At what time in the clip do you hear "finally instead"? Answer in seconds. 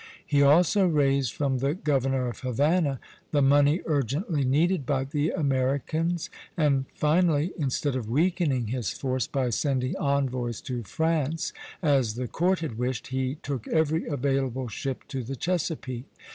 6.95-7.95